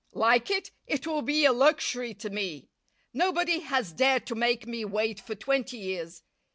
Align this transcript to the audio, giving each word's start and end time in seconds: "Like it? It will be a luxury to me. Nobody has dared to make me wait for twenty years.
"Like 0.15 0.49
it? 0.49 0.71
It 0.87 1.05
will 1.05 1.21
be 1.21 1.45
a 1.45 1.53
luxury 1.53 2.15
to 2.15 2.31
me. 2.31 2.71
Nobody 3.13 3.59
has 3.59 3.93
dared 3.93 4.25
to 4.25 4.33
make 4.33 4.65
me 4.65 4.83
wait 4.83 5.19
for 5.19 5.35
twenty 5.35 5.77
years. 5.77 6.23